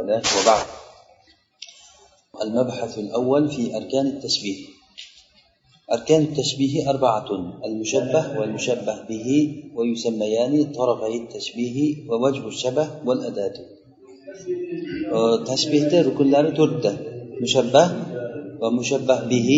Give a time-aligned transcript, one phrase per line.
[0.00, 0.66] تعالى وبعد.
[2.42, 4.66] المبحث الأول في أركان التشبيه.
[5.92, 7.28] أركان التشبيه أربعة
[7.64, 9.28] المشبه والمشبه به
[9.74, 13.56] ويسميان طرفي التشبيه ووجه الشبه والأداة.
[15.46, 16.84] تشبيه ركن لا ترد
[17.42, 17.84] مشبه
[18.60, 19.48] ومشبه به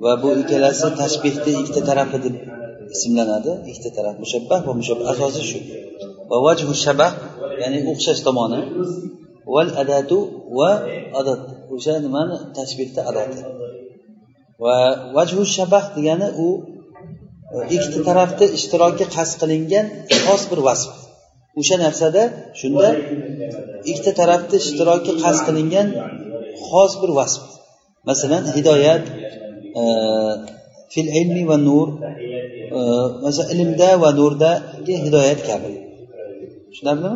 [0.00, 2.02] وبو إكلاس تشبيه إكتا
[2.92, 5.58] اسم لنا هذا إكتا مشبه ومشبه أساس شو؟
[6.30, 7.08] ووجه الشبه
[7.60, 8.60] يعني أخشى استمانه
[9.54, 10.18] val adatu
[10.58, 10.70] va
[11.20, 11.42] adat.
[11.74, 13.40] O'sha nimani tashbehda adati
[14.64, 14.76] va
[15.16, 16.48] vajhu shabah degani u
[17.54, 19.86] e, ikkita tarafni ishtiroki qasd qilingan
[20.24, 20.92] xos bir vasf.
[21.60, 22.22] O'sha narsada
[22.60, 22.88] shunda
[23.90, 25.86] ikkita tarafni ishtiroki qasd qilingan
[26.68, 27.42] xos bir vasf.
[28.08, 29.04] Masalan hidoyat
[29.80, 29.82] e,
[30.92, 31.88] fil ilmi va nur.
[32.78, 32.80] E,
[33.24, 35.72] masalan ilmda va nurdagi hidoyat kabi.
[36.70, 37.12] Tushunarlimi?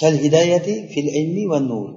[0.00, 1.88] Kal hidoyati fil ilmi va nur.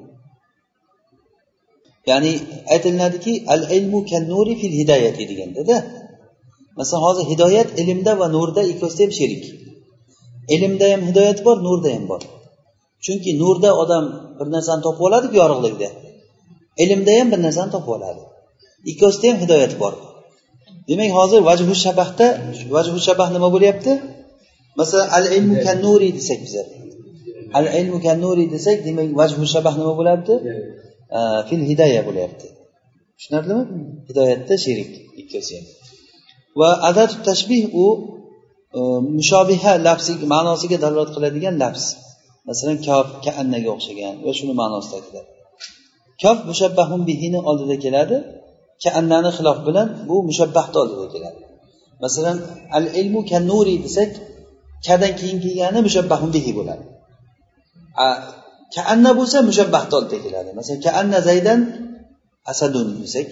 [2.10, 2.34] Ya'ni
[2.74, 5.78] aytiladiki al ilmu kal nuri fil hidoyati degandada
[6.78, 9.44] masalan hozir hidoyat ilmda va nurda ikkovsida ham sherik.
[10.56, 12.22] Ilmda ham hidoyat bor nurda ham bor.
[13.06, 14.06] Chunki nurda odam
[14.38, 15.90] bir narsani topib oladiku yorug'likda.
[16.84, 18.22] Ilmda ham bir narsani topib oladi.
[18.92, 19.94] Ikkovsida ham hidoyat bor.
[20.90, 22.28] Demak hozir vajhu shabahda
[22.76, 23.92] vajhu shabah nima bo'lyapti?
[24.80, 26.64] Masalan al ilmu kan nuri desak biza
[27.58, 30.34] al ilmu kan nuri desak demak vajhu shabah nima bo'lyapti
[31.48, 32.48] fil hidoya bo'lyapti
[33.22, 33.64] tushunarlimi?
[34.10, 35.66] Hidoyatda sherik ikkovsi ham.
[36.60, 37.86] Va adatu tashbih u
[39.18, 41.86] mushobiha lafziga ma'nosiga dalolat qiladigan lafz.
[42.50, 45.30] Masalan kof kaannaga o'xshagan va shuni ma'nosida aytiladi.
[46.22, 48.18] Kof mushabbahun bihini oldida keladi
[48.84, 51.42] kaannani xilof bilan bu mushabbahni oldida keladi.
[52.04, 52.38] Masalan
[52.78, 54.12] al ilmu kan nuri desak
[54.88, 56.84] kadan keyin kelgani mushabbahun bihi bo'ladi
[58.76, 61.60] kaanna bo'lsa mushabbahni oldida masalan kaanna zaydan
[62.52, 63.30] asadun desak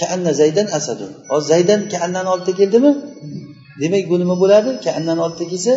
[0.00, 1.12] kaanna zaydan asadun.
[1.30, 2.90] Hozir zaydan kaannani oldida keldimi?
[3.80, 4.70] Demak bu nima bo'ladi?
[4.86, 5.74] Kaannani oldida kelsa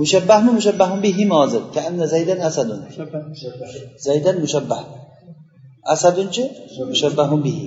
[0.00, 1.62] mushabbahmi mushabbahmi bihim hozir.
[1.76, 2.80] Kaanna zaydan asadun.
[4.06, 4.82] Zaydan mushabbah.
[5.94, 6.44] Asadunchi
[6.92, 7.66] mushabbahun bihi.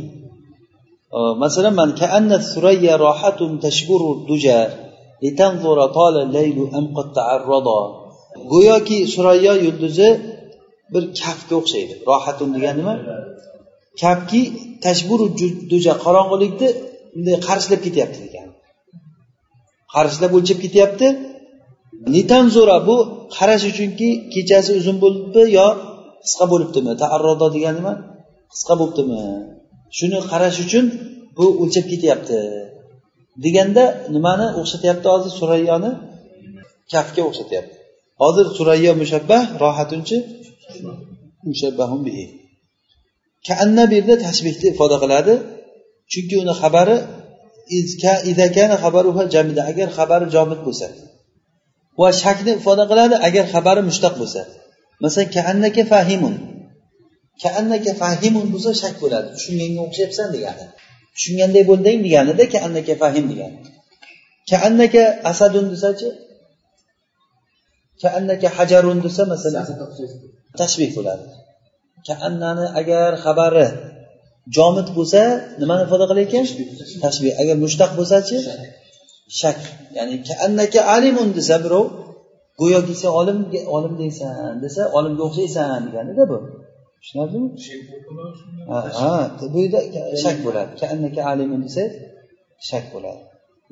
[1.44, 4.60] Masalan man kaanna surayya rohatun tashkuru duja
[5.24, 7.80] litanzura tola laylu am qad ta'arrada
[8.52, 10.10] go'yoki surayyo yulduzi
[10.94, 11.94] bir kafga o'xshaydi.
[12.10, 12.96] Rohatun degani nima?
[14.02, 14.42] Kafki
[14.86, 15.26] tashburu
[15.72, 16.70] duja qorong'ulikni
[17.14, 18.48] bunday qarshilab ketyapti degan.
[19.96, 21.08] Qarshilab o'lchab ketyapti.
[22.16, 22.96] Nitanzura bu
[23.38, 25.68] qarash uchunki kechasi uzun bo'libdi yo
[26.24, 26.92] qisqa bo'libdimi?
[27.02, 27.94] Taarrodo degani nima?
[28.54, 29.22] Qisqa bo'libdimi?
[29.98, 30.86] Shuni qarash uchun
[31.38, 32.40] bu o'lchab ketyapti.
[33.46, 33.84] Deganda
[34.16, 35.92] nimani o'xshatyapti hozir surayyoni
[36.94, 37.83] kafga o'xshatyapti.
[38.22, 40.18] Hozir surayyo mushabbah rohatunchi?
[41.50, 42.26] Mushabbahun bihi.
[43.48, 45.34] Kaanna bu yerda tashbihni ifoda qiladi.
[46.12, 46.98] Chunki uni xabari
[49.34, 49.62] jamida.
[49.72, 50.88] Agar xabari jomid bo'lsa.
[52.00, 54.42] Va shakni ifoda qiladi agar xabari mushtaq bo'lsa.
[55.04, 56.36] Masalan kaannaka fahimun.
[57.44, 59.28] Kaannaka fahimun bo'lsa shak bo'ladi.
[59.36, 60.66] Tushunganga o'xshayapsan degani.
[61.16, 63.58] Tushunganday bo'lding deganida kaannaka fahim degani.
[64.52, 66.08] Kaannaka asadun desachi?
[68.03, 69.65] kaannaka hajarun desa masalan
[70.61, 71.25] tashbih bo'ladi
[72.09, 73.67] kaannani agar xabari
[74.57, 75.23] jomid bo'lsa
[75.61, 76.45] nimani ifoda qilar ekan
[77.05, 78.37] tashbih agar mushtaq bo'lsachi
[79.41, 79.59] shak
[79.97, 81.87] ya'ni kaannaka alimun desa birov
[82.61, 83.39] go'yoki sen olim
[83.77, 86.37] olim deysan desa olimga o'xshaysan deganida bu
[87.01, 87.49] tushunarlimi
[89.01, 89.15] ha
[89.53, 89.81] bu yerda
[90.23, 91.83] shak bo'ladi kaannaka alimun desa
[92.71, 93.23] shak bo'ladi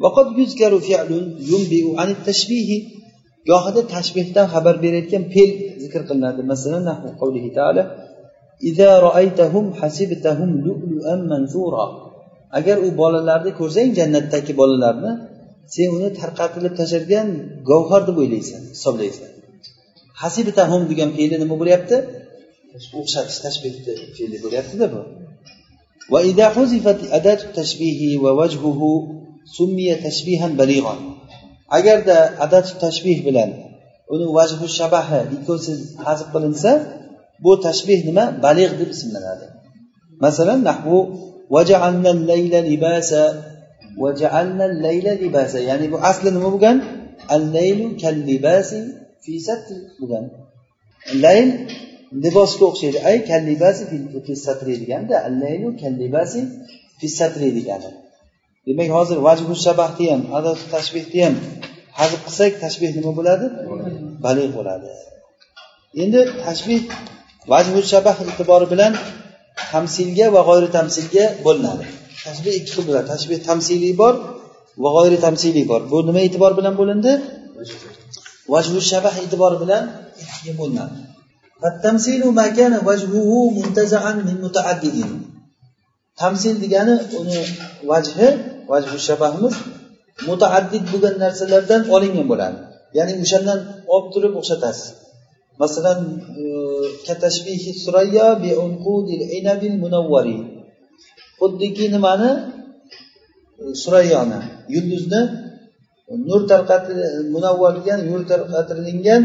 [0.05, 1.11] وقد يذكر فعل
[1.53, 2.71] ينبئ عن التشبيه
[3.51, 5.51] gohida tashbihdan xabar berayotgan fe'l
[5.83, 6.87] zikr qilinadi masalan
[7.21, 7.85] qavlihi taala
[8.71, 11.87] إذا رأيتهم حسبتهم لؤلؤا منثورا
[12.59, 15.13] agar u bolalarni ko'rsang jannatdagi bolalarni
[15.75, 17.29] sen uni tarqatilib tashlangan
[17.71, 19.31] gavhar deb o'ylaysan hisoblaysan
[20.23, 21.97] hasibtahum degan fe'li nima bo'lyapti
[23.01, 23.81] o'xshatish tashbihni
[24.17, 25.01] fe'li bo'lyaptida bu
[26.13, 28.81] وإذا حذفت أداة التشبيه ووجهه
[29.57, 30.95] سمي تشبيها بليغا
[31.78, 33.50] agarda adatu tashbih bilan
[34.14, 35.72] uni vajhu shabahi ikkovsi
[36.06, 36.72] hazb qilinsa
[37.44, 38.26] bu tashbih nima?
[38.46, 39.46] Baliq deb ismlanadi.
[40.26, 40.98] Masalan nahvu
[42.70, 43.24] libasa
[45.24, 46.78] libasa ya'ni bu asli nima bo'lgan?
[47.36, 48.80] Al laylu kal libasi
[49.24, 50.26] fi satri bo'lgan.
[51.24, 51.50] Layl
[52.24, 53.00] libosga o'xshaydi.
[53.10, 53.84] Ay kal libasi
[54.26, 56.42] fi satri deganda al laylu kal libasi
[57.00, 57.90] fi satri degani.
[58.68, 61.36] Demak hozir vajhu shabahni ham adatu tashbehni ham
[62.00, 63.46] hazb qilsak tashbeh nima bo'ladi?
[64.26, 64.90] Baligh bo'ladi.
[66.04, 66.82] Endi tashbeh
[67.52, 68.94] vajhu shabah e'tibori bilan
[69.74, 71.86] tamsilga va g'oyri tamsilga bo'linadi.
[72.28, 73.08] Tashbeh ikki xil bo'ladi.
[73.14, 74.14] Tashbeh tamsiliy bor
[74.84, 75.82] va g'oyri tamsiliy bor.
[75.92, 77.12] Bu nima e'tibor bilan bo'lindi?
[78.54, 79.84] Vajhu shabah e'tibori bilan
[80.24, 80.98] ikkiga bo'linadi.
[86.22, 87.40] Tamsil degani uni
[87.90, 88.28] vajhi
[88.72, 89.56] vajhu shabahimiz
[90.30, 92.58] mutaaddid bo'lgan narsalardan olingan bo'ladi.
[92.98, 93.60] Ya'ni o'shandan
[93.94, 94.88] olib turib o'xshatasiz.
[95.62, 96.00] Masalan
[96.42, 96.44] e,
[97.08, 100.38] katashbihi surayya bi unqudil inabil munawwari.
[101.40, 102.32] Xuddiki nimani?
[103.84, 104.40] Surayyoni
[104.74, 105.22] yulduzni
[106.30, 106.94] nur tarqati
[107.34, 109.22] munavvargan nur tarqatilingan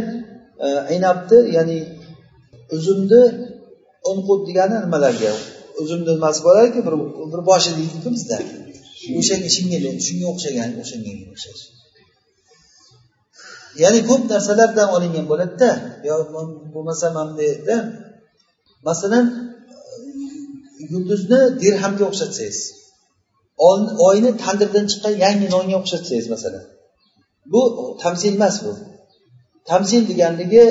[0.65, 0.67] e,
[0.97, 1.79] inabni ya'ni
[2.77, 3.23] uzumni
[4.11, 5.33] unqud degani nimalarga?
[5.83, 6.95] Uzumni nimasi bo'ladiku bir
[7.33, 8.39] bir boshi deydiku bizda.
[9.19, 11.63] O'shanga shunga shunga o'xshagan o'shanga o'xshash.
[13.83, 15.71] Ya'ni ko'p narsalardan olingan bo'ladida
[16.09, 16.15] yo
[16.75, 17.77] bo'lmasa mana bundayda
[18.89, 19.27] masalan
[20.93, 22.59] yulduzni dirhamga o'xshatsangiz
[24.09, 26.65] oyni tandirdan chiqqan yangi nonga o'xshatsangiz masalan
[27.53, 27.63] bu
[28.03, 28.73] tamsil emas bu.
[29.71, 30.65] Tamsil deganligi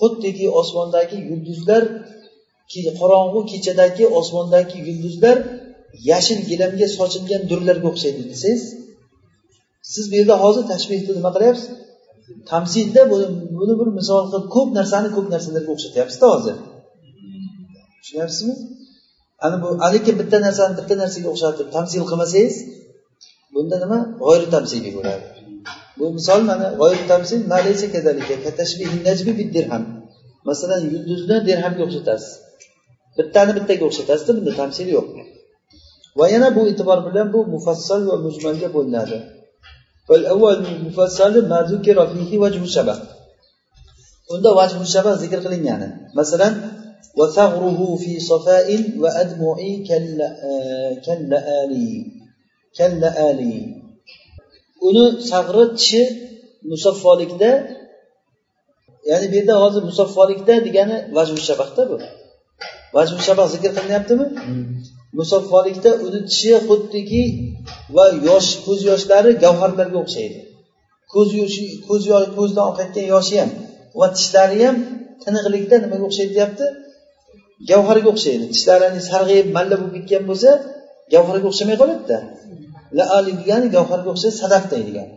[0.00, 1.82] xuddiki osmondagi yulduzlar
[3.00, 5.36] qorong'u kechadagi osmondagi yulduzlar
[6.10, 8.62] yashil gilamga sochilgan durlarga o'xshaydi desangiz
[9.92, 11.68] siz bu yerda hozir tashbihni nima qilyapsiz?
[12.50, 13.02] Tamsilda
[13.58, 16.56] buni bir misol qilib ko'p narsani ko'p narsalarga o'xshatyapsizda hozir.
[18.00, 18.54] Tushunyapsizmi
[19.44, 22.54] ana bu haligi bitta narsani bitta narsaga o'xshatib tamsil qilmasangiz
[23.54, 23.98] bunda nima?
[24.24, 25.24] G'oyri tamsiliy bo'ladi
[25.98, 27.40] bu misol mana g'oyri tamsil
[29.56, 29.84] dirham.
[30.48, 32.32] Masalan yulduzni dirhamga o'xshatasiz.
[33.18, 35.08] Bittani bittaga o'xshatasizda bunda tamsil yo'q.
[36.19, 39.17] va yana bu e'tibor bilan bu mufassal va mujmalga bo'linadi
[44.33, 45.87] unda vajhu shabah zikr qilingani
[46.19, 46.53] masalan
[47.19, 48.67] وثغره في صفاء
[49.01, 49.71] وأدمعي
[51.05, 51.89] كاللآلي
[52.77, 53.55] كاللآلي
[54.87, 56.01] uni sag'ri tishi
[56.71, 57.51] musaffolikda
[59.09, 61.95] ya'ni bu yerda hozir musaffolikda degani vajhu shabahda bu
[62.95, 64.25] vajhu shabah zikr qilinyaptimi
[65.18, 67.22] Musaffolikda uni tishi xuddiki
[67.96, 70.38] va yosh ko'z yoshlari gavharlarga o'xshaydi.
[71.12, 72.02] Ko'z yoshi ko'z
[72.36, 73.50] ko'zdan oqayotgan yoshi ham
[74.00, 74.76] va tishlari ham
[75.24, 76.66] tiniqlikda nimaga o'xshaydi deyapti?
[77.70, 78.44] Gavharga o'xshaydi.
[78.54, 80.50] Tishlari sarg'ayib malla bo'lib ketgan bo'lsa
[81.14, 82.18] gavharga o'xshamay qoladida.
[82.98, 85.12] Laali degani gavharga o'xshaydi sadafday degani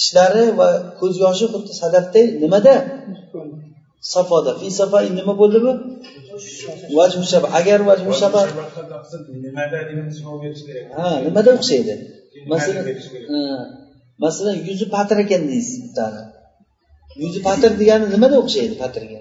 [0.00, 0.68] tishlari va
[1.00, 2.74] ko'z yoshi xuddi sadafday nimada?
[4.00, 5.72] Safoda fi safa nima bo'ldi bu?
[6.96, 8.40] Vajhu shaba agar vajhu shaba
[10.98, 11.94] ha nimada o'xshaydi
[12.52, 12.84] masalan
[14.24, 16.22] masalan yuzi patir ekan deysiz bittani
[17.22, 19.20] yuzi patir degani nimada o'xshaydi patirga?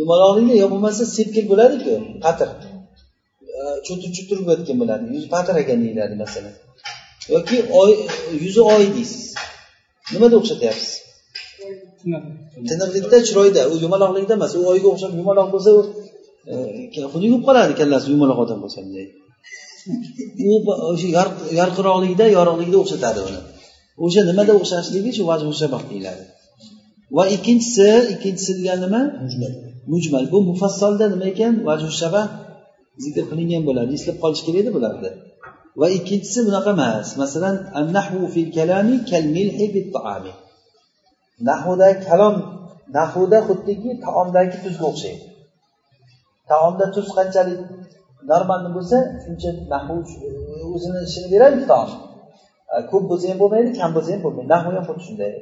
[0.00, 1.92] Yumaloqlikda yo bo'lmasa sepkil bo'ladiku
[2.24, 2.48] patir.
[3.86, 5.04] Cho'tir cho'tir bo'layotgan bo'ladi.
[5.14, 6.54] Yuzi patir ekan deyiladi masalan.
[7.34, 7.90] Yoki oy
[8.44, 9.24] yuzi oy deysiz.
[10.12, 10.92] Nimada o'xshatyapsiz
[12.70, 15.80] tiniqlikda chiroyda u yumaloqlikda emas u oyga o'xshab yumaloq bo'lsa u
[16.94, 19.06] xunuk bo'lib qoladi kallasi yumaloq odam bo'lsa bunday.
[20.50, 20.52] U
[20.92, 21.08] o'sha
[21.60, 23.40] yarqiroqlikda yorug'likda o'xshatadi uni.
[24.04, 26.24] O'sha nimada o'xshashligi shu vajhu shabah deyiladi.
[27.16, 29.02] Va ikkinchisi ikkinchisi degani nima?
[29.92, 30.24] Mujmal.
[30.32, 31.54] Bu mufassalda nima ekan?
[31.68, 32.24] Vajhu shabah
[33.04, 35.10] zikr qilingan bo'ladi eslab qolish kerak edi bularni.
[35.80, 37.08] Va ikkinchisi bunaqa emas.
[37.22, 37.54] Masalan
[37.96, 40.32] nahvu fil kalami kal milhi taami
[41.48, 42.36] nahvda kalom
[42.96, 45.24] nahvda xuddiki taomdagi tuzga o'xshaydi.
[46.50, 47.60] Taomda tuz qanchalik
[48.30, 49.94] normalniy bo'lsa shuncha nahu
[50.74, 51.90] o'zini ishini beradi taom.
[52.90, 54.48] Ko'p bo'lsa ham bo'lmaydi kam bo'lsa ham bo'lmaydi.
[54.54, 55.32] Nahu ham xuddi shunday.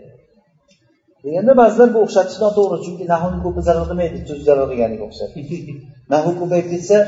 [1.25, 5.31] Deganda ba'zilar bu o'xshatish noto'g'ri chunki nahuni ko'pi zarar qilmaydi tuz zarar qilganiga o'xshab.
[6.13, 6.99] Nahu ko'payib ketsa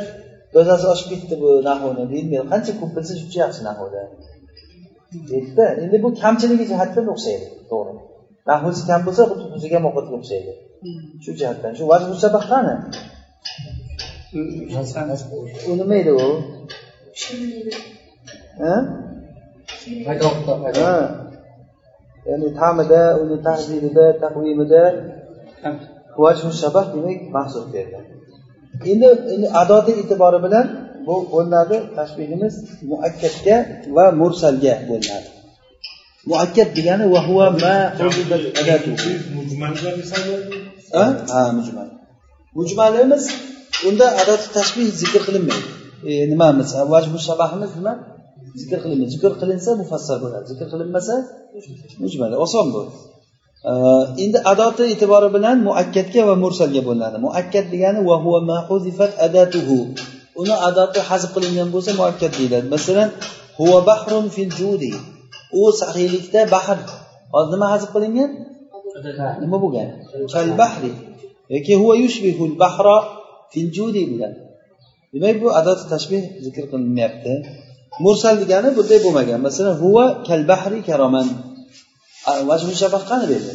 [0.55, 2.47] dozasi oshib ketdi bu nahuni deyilmaydi.
[2.53, 4.03] Qancha ko'p bilsa shuncha yaxshi nahuda.
[5.31, 7.90] Deydida endi bu kamchiligi jihatdan o'xshaydi to'g'ri
[8.49, 10.53] nahusi kam bo'lsa xuddi tuzigan ovqatga o'xshaydi
[11.25, 12.75] shu jihatdan shu vajh musabah qani
[15.69, 16.29] u nima edi u
[22.29, 24.83] ya'ni ta'mida uni tahzirida taqvimida
[26.25, 28.11] vajhu shabah demak mahsul beriladi
[28.93, 30.67] endi endi adoti e'tibori bilan
[31.07, 32.55] bu bo'linadi tashbihimiz
[32.91, 33.57] muakkatga
[33.97, 35.29] va mursalga bo'linadi
[36.27, 37.75] muakkad degani va huwa ma
[40.95, 41.53] ha?
[41.59, 41.89] Mujmal.
[42.59, 43.25] Mujmalimiz
[43.89, 45.69] unda adati tashbih zikr qilinmaydi.
[46.09, 47.93] E, nimamiz vajhu shabahimiz nima?
[48.61, 49.11] Zikr qilinmaydi.
[49.15, 50.45] Zikr qilinsa mufassal bo'ladi.
[50.51, 51.15] Zikr qilinmasa
[52.03, 52.33] mujmal.
[52.45, 52.81] Oson bu.
[54.25, 57.17] Endi adoti e'tibori bilan muakkatga va mursalga bo'linadi.
[57.27, 58.01] Muakkat degani
[59.27, 59.79] adatuhu
[60.41, 62.67] uni adoti hazb qilingan bo'lsa muakkat deyiladi.
[62.75, 63.09] Masalan
[63.59, 64.93] huva bahrun fil judi
[65.61, 66.79] u saxiylikda bahr
[67.35, 68.31] hozir nima hazb qilingan
[69.43, 69.89] nima bo'lgan?
[70.35, 70.93] Kal bahri.
[71.55, 72.97] Yoki huva yushbihul bahro
[73.53, 74.03] fil judi
[75.13, 77.33] demak bu adoti tashbih zikr qilinmayapti
[78.05, 79.39] mursal degani bunday bo'lmagan.
[79.47, 81.27] Masalan huva kal bahri karoman.
[82.51, 83.55] Vajhu shabah qani bu yerda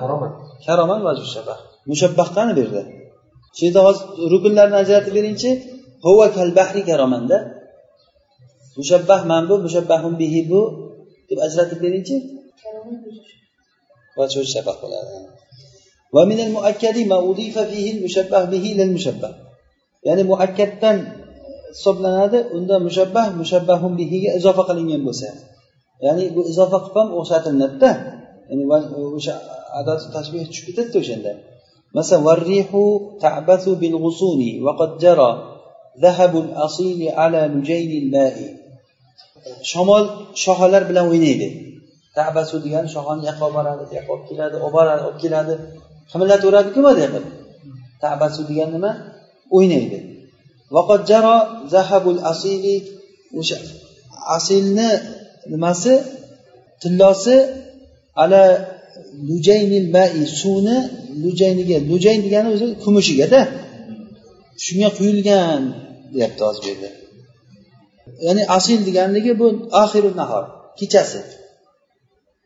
[0.00, 0.30] karoman.
[0.66, 1.58] Karoman vajhu shabah.
[1.90, 2.82] Mushabbah qani bu yerda
[3.56, 5.50] shu yerda hozir rukunlarni ajratib beringchi.
[6.06, 7.36] Huva kal bahri karomanda
[8.79, 10.61] mushabbah man bu mushabbahun bihi bu
[11.29, 12.17] deb ajratib beringchi
[14.17, 15.15] vajhu shabah bo'ladi
[16.15, 19.29] ومن المؤكد ما أضيف فيه المشبه به للمشبه
[20.07, 20.97] ya'ni muakkatdan
[21.73, 25.29] hisoblanadi unda mushabbah mushabbahun bihiga izofa qilingan bo'lsa
[26.05, 27.91] ya'ni bu izofa qilib ham o'xshatilinadida
[28.49, 28.63] ya'ni
[29.17, 29.35] o'sha
[29.79, 31.31] adat tashbih tushib ketadida o'shanda
[31.97, 32.81] masalan varrihu
[33.23, 35.31] ta'bathu bil g'usuni va qad jara
[36.03, 38.47] zahabul asili ala nujaynil ma'i
[39.70, 40.04] shamol
[40.42, 41.48] shoxalar bilan o'ynaydi.
[42.18, 45.54] Tabasu degani shoxani yoqqa olib boradi bu yoqqa olib keladi olib boradi olib keladi.
[46.10, 47.26] Qimillataveraduku bunday qilib
[48.02, 48.90] tabasu degani nima?
[49.56, 49.98] O'ynaydi.
[51.10, 51.36] Jaro
[51.74, 52.76] zahabul asili
[53.40, 53.56] o'sha
[54.36, 54.90] asilni
[55.52, 55.94] nimasi?
[56.82, 57.36] Tillosi
[58.22, 58.42] ala
[59.28, 60.76] lujaynil mai suvni
[61.22, 63.40] lujayniga lujayn degani o'zi kumushigada.
[64.64, 65.62] Shunga quyilgan
[66.12, 67.05] deyapti hozir bu yerda.
[68.26, 69.46] Ya'ni asil deganligi bu
[69.82, 70.44] oxiru nahor
[70.78, 71.20] kechasi.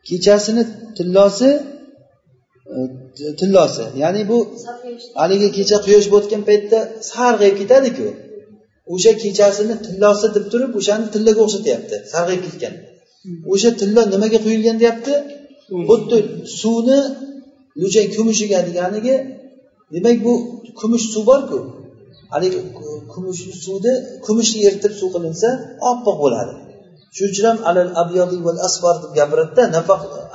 [0.07, 0.63] Kechasini
[0.97, 1.49] tillosi
[3.39, 3.85] tillosi.
[4.03, 4.37] Ya'ni bu
[5.21, 6.79] haligi kecha quyosh botgan paytda
[7.11, 8.07] sarg'ayib ketadiku.
[8.93, 12.73] O'sha kechasini tillosi deb turib o'shani tillaga o'xshatyapti sarg'ayib ketgan.
[13.53, 15.13] O'sha tilla nimaga quyilgan deyapti?
[15.89, 16.17] Xuddi
[16.59, 16.99] suvni
[17.81, 19.15] lujay kumushiga deganigi
[19.93, 20.33] demak bu
[20.79, 21.59] kumush suv borku
[22.33, 22.59] haligi
[23.13, 23.93] kumush suvni
[24.25, 25.49] kumushni eritib suv qilinsa
[25.89, 26.53] oppoq bo'ladi.
[27.15, 29.63] Shuning uchun ham alal abyadi val asfar deb gapiradida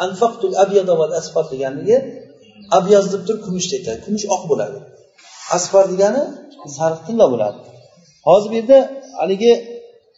[0.05, 1.97] anfaqtul abyada val asfar deganligi
[2.79, 4.79] abyoz deb turib kumush aytadi kumush oq bo'ladi.
[5.57, 6.23] Asfar degani
[6.79, 7.59] sariq tilla bo'ladi.
[8.29, 8.79] Hozir bu yerda
[9.21, 9.53] haligi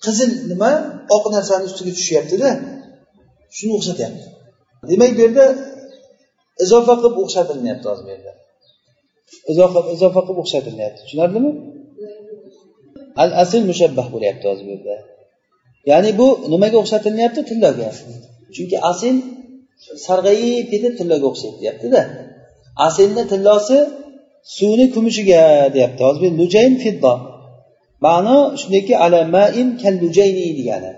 [0.04, 0.70] qizil nima
[1.16, 2.48] oq narsani ustiga tushyaptida
[3.56, 4.26] shuni o'xshatyapti.
[4.90, 5.44] Demak bu yerda
[6.64, 8.32] izofa qilib o'xshatilinyapti hozir bu yerda.
[9.52, 11.00] Izofa qilib o'xshatilyapti.
[11.04, 11.50] Tushunarlimi?
[13.22, 14.96] Al asl mushabbah bo'lyapti hozir bu yerda.
[15.90, 17.40] Ya'ni bu nimaga o'xshatilyapti?
[17.50, 17.88] Tillaga
[18.54, 19.14] chunki asil
[20.06, 22.00] sarg'ayib ketib tillaga o'xshaydi deyaptida
[22.86, 23.78] asilni tillosi
[24.56, 25.42] suvni kumushiga
[25.74, 26.00] deyapti.
[26.08, 27.14] Hozir lujayn fiddo
[28.06, 30.92] ma'no shundayki ala main kal lujayni degani.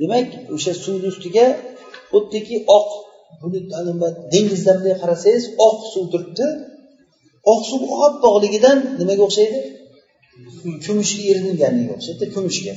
[0.00, 1.46] Demak o'sha suvni ustiga
[2.10, 2.88] xuddiki oq
[3.40, 3.58] buni
[4.32, 6.46] dengizda bunday qarasangiz oq suv turibdi.
[7.52, 9.58] Oq suv oppoqligidan nimaga o'xshaydi?
[10.84, 12.24] Kumushga eringanligiga o'xshaydi.
[12.34, 12.74] Kumushga.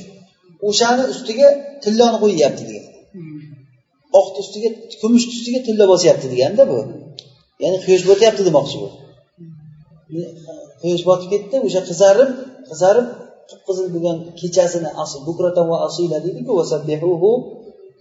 [0.68, 1.48] O'shani ustiga
[1.84, 2.86] tilloni qo'yyapti degan.
[4.20, 4.68] Oqni ustiga
[5.02, 6.78] kumushni ustiga tilla bosyapti deganda bu.
[7.62, 8.88] Ya'ni quyosh botyapti demoqchi bu.
[10.82, 12.30] Quyosh botib ketdi o'sha qizarib
[12.70, 13.06] qizarib
[13.50, 16.52] qip qizil bo'lgan kechasini asl bukratan va asila deydiku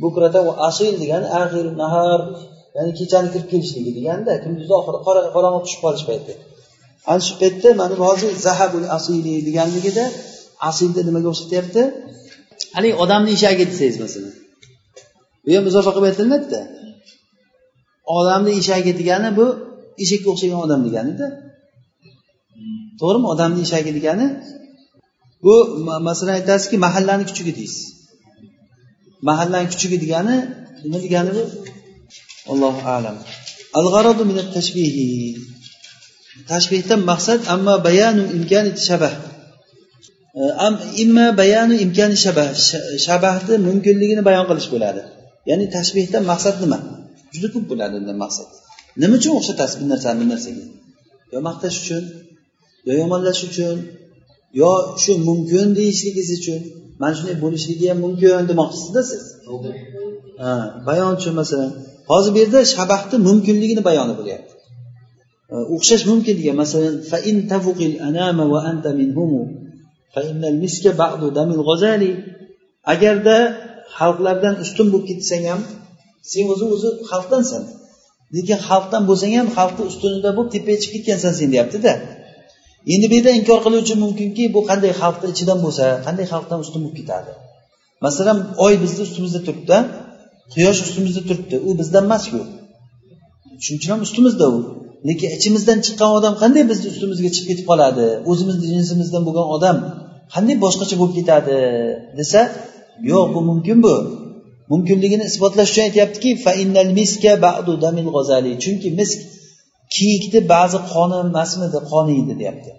[0.03, 2.19] bukratan va asil degani axir nahar
[2.75, 4.99] ya'ni kechani kirib kelishligi deganda kunduzni oxiri
[5.35, 6.33] qorong'i tushib qolish payti
[7.09, 10.05] ana shu paytda mana bu hozir zahabul asili deganligida
[10.69, 11.81] asilni nimaga o'xshatyapti?
[12.75, 14.33] Haligi odamni eshagi desangiz masalan.
[15.43, 16.61] Bu ham izofa qilib aytiladida
[18.17, 19.45] odamni eshagi degani bu
[20.03, 21.27] eshakka o'xshagan odam deganida.
[22.99, 23.27] To'g'rimi?
[23.33, 24.27] Odamni eshagi degani
[25.45, 25.53] bu
[26.07, 27.85] masalan aytasizki mahallani kuchugi deysiz.
[29.29, 30.35] Mahallani kuchugi degani
[30.83, 31.43] nima degani bu?
[32.51, 33.17] Allohu alam.
[33.79, 35.07] Al g'aradu min tashbihi.
[36.51, 39.13] Tashbihdan maqsad amma bayanu imkani shabah.
[41.03, 42.47] Imma bayanu imkani shabah.
[43.05, 45.01] Shabahni mumkinligini bayon qilish bo'ladi.
[45.49, 46.79] Ya'ni tashbihdan maqsad nima?
[47.33, 48.47] Juda ko'p bo'ladi undan maqsad.
[49.01, 50.63] Nima uchun o'xshatasiz bir narsani bir narsaga?
[51.33, 52.03] Yo maqtash uchun
[52.87, 53.77] yo yomonlash uchun
[54.61, 54.71] yo
[55.03, 56.61] shu mumkin deyishligingiz uchun.
[57.01, 59.23] Mana shunday bo'lishligi ham mumkin demoqchisizda siz?
[60.43, 60.51] Ha
[60.87, 61.71] bayon uchun masalan
[62.11, 64.50] hozir bu yerda shabahni mumkinligini bayoni bo'lyapti
[65.75, 66.95] o'xshash mumkin degan masalan
[72.93, 73.37] agarda
[73.97, 75.61] xalqlardan ustun bo'lib ketsang ham
[76.31, 77.63] sen o'zi o'zi xalqdansan.
[78.35, 81.93] Lekin xalqdan bo'lsang ham xalqni ustunida bo'lib tepaga chiqib ketgansan sen deyaptida
[82.93, 86.97] endi bu yerda inkor qiluvchi mumkinki bu qanday xalqni ichidan bo'lsa qanday xalqdan ustun bo'lib
[86.99, 87.31] ketadi?
[88.05, 89.77] Masalan oy bizni ustimizda turibdi
[90.53, 92.39] quyosh ustimizda turibdi u bizdan emasku.
[93.63, 94.59] Shuning uchun ham ustimizda u.
[95.07, 98.05] lekin ichimizdan chiqqan odam qanday bizni ustimizga chiqib ketib qoladi?
[98.31, 99.77] O'zimizni jinsimizdan bo'lgan odam
[100.33, 101.57] qanday boshqacha bo'lib ketadi
[102.19, 102.39] desa
[103.11, 103.95] yo'q bu mumkin bu.
[104.73, 106.29] Mumkinligini isbotlash uchun aytyaptiki
[108.63, 109.19] chunki misk
[109.95, 112.71] kiyikni ba'zi qoni emasmidi qoniydi deyapti.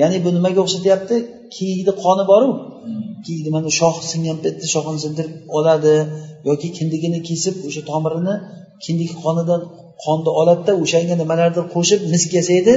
[0.00, 1.16] Ya'ni bu nimaga o'xshatyapti?
[1.54, 2.48] Kiyikni qoni boru.
[3.24, 5.94] Kiyikni mana shox singan paytda shoxini sindirib oladi
[6.48, 8.34] yoki kindigini kesib o'sha tomirini
[8.84, 9.60] kindik qonidan
[10.04, 12.74] qonni oladida o'shanga nimalardir qo'shib misk yasaydi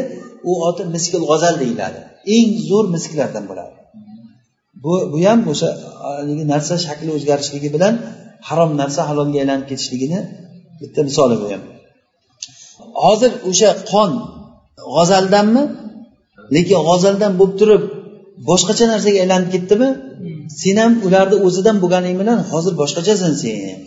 [0.49, 1.99] u oti miskil g'azal deyiladi.
[2.35, 3.75] Eng zo'r misklardan bo'ladi.
[4.83, 5.69] Bu bu ham o'sha
[6.05, 7.93] haligi narsa shakli o'zgarishligi bilan
[8.47, 10.19] harom narsa halolga aylanib ketishligini
[10.81, 11.63] bitta misoli bu ham.
[13.03, 14.11] Hozir o'sha qon
[14.95, 15.63] g'azaldanmi
[16.55, 17.83] lekin g'azaldan bo'lib turib
[18.49, 19.89] boshqacha narsaga aylanib ketdimi?
[20.61, 23.79] Sen ham ularni o'zidan bo'lganing bilan hozir boshqachasan sen.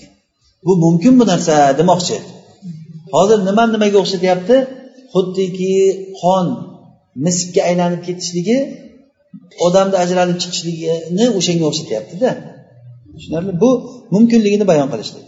[0.66, 2.16] Bu mumkin bu narsa demoqchi.
[3.14, 4.56] Hozir nima nimaga o'xshatyapti?
[5.14, 5.74] Xuddiki
[6.20, 6.46] qon
[7.24, 8.58] miskka aylanib ketishligi
[9.66, 12.30] odamni ajralib chiqishligini o'shanga o'xshatyaptida.
[13.14, 13.52] Tushunarli?
[13.62, 13.70] Bu
[14.14, 15.26] mumkinligini bayon qilishlik.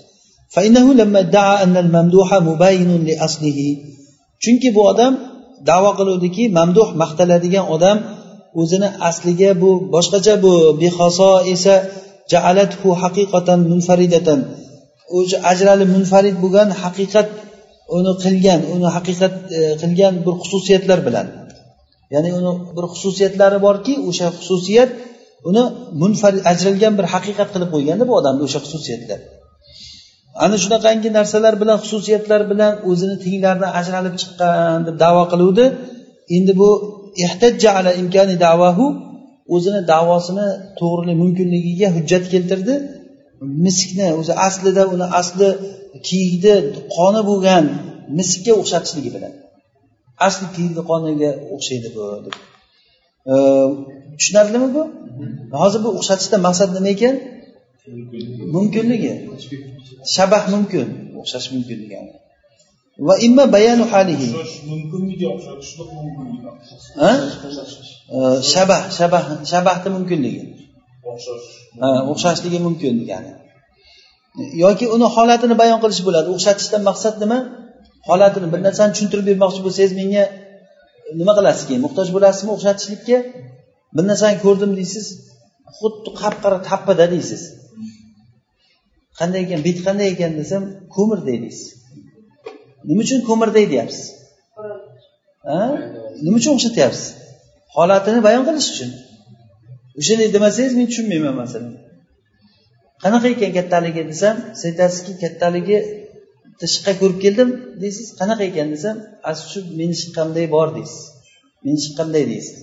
[4.43, 5.13] Chunki bu odam
[5.71, 7.99] davo qiluvdiki mamduh maqtaladigan odam
[8.61, 11.75] o'zini asliga bu boshqacha bu behoso esa
[12.33, 14.41] jaalathu haqiqatan munfaridatan.
[15.19, 17.29] O'sha ajralib munfarid bo'lgan haqiqat
[17.97, 21.27] uni qilgan uni haqiqat e, qilgan bir xususiyatlar bilan.
[22.15, 24.91] Ya'ni uni bir xususiyatlari borki o'sha xususiyat
[25.49, 25.63] uni
[26.03, 29.21] munfarid ajralgan bir haqiqat qilib qo'yganda bu odamni o'sha xususiyatlar.
[30.45, 35.65] Ana shunaqangi narsalar bilan xususiyatlar bilan o'zini tenglaridan ajralib chiqqan deb davo qiluvdi.
[36.37, 36.71] Endi bu
[37.27, 38.87] ehtajja ala imkani davahu
[39.55, 40.49] o'zini davosini
[40.81, 42.75] to'g'rilik mumkinligiga hujjat keltirdi.
[43.65, 45.49] Miskni o'zi aslida uni asli
[46.09, 46.55] kiyikni
[46.97, 47.65] qoni bo'lgan
[48.19, 49.33] miskka o'xshatishligi bilan.
[50.27, 52.37] Asli kiyikni qoniga o'xshaydi bu deb.
[54.19, 54.83] Tushunarlimi bu?
[55.63, 57.15] Hozir bu o'xshatishdan maqsad nima ekan?
[58.55, 59.13] Mumkinligi.
[60.15, 60.89] Shabah mumkin
[61.21, 62.13] o'xshash mumkin degani.
[63.07, 64.29] Va imma bayanu halihi.
[64.71, 65.27] Mumkinligi
[68.53, 70.43] shabah shabah shabahni mumkinligi.
[72.13, 73.33] O'xshashligi mumkin degani
[74.37, 76.29] yoki uni holatini bayon qilish bo'ladi.
[76.35, 77.39] O'xshatishdan maqsad nima?
[78.09, 80.25] Holatini bir narsani tushuntirib bermoqchi bo'lsangiz menga
[81.21, 81.83] nima qilasiz keyin?
[81.87, 83.19] Muhtoj bo'lasizmi o'xshatishlikka?
[83.97, 85.07] Bir narsani ko'rdim deysiz
[85.79, 87.43] xuddi qap qora tappida deysiz.
[89.19, 89.61] Qanday ekan?
[89.67, 90.63] Bet qanday ekan desam
[90.97, 91.69] ko'mirday deysiz.
[92.89, 94.05] Nima uchun ko'mirday deyapsiz?
[96.25, 97.07] Nima uchun o'xshatyapsiz?
[97.77, 98.91] Holatini bayon qilish uchun.
[100.01, 101.73] O'shanday demasangiz men tushunmayman masalan.
[103.03, 105.79] Qanaqa ekan kattaligi desam siz aytasizki kattaligi
[106.45, 107.49] bitta shiqqa ko'rib keldim
[107.83, 108.97] deysiz qanaqa ekan desam
[109.51, 111.01] shu meni shiqqamday bor deysiz.
[111.65, 112.59] Meni shiqqamday deysiz.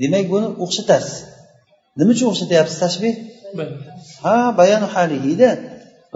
[0.00, 1.16] Demak buni o'xshatasiz.
[1.98, 3.14] Nima uchun o'xshatyapsiz tashbih
[4.24, 5.50] ha bayonu halihida.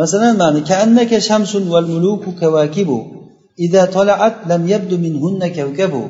[0.00, 2.98] Masalan mana kaannaka shamsun val muluku kavakibu
[3.66, 6.02] ida tolaat lam yabdu minhunna kavkabu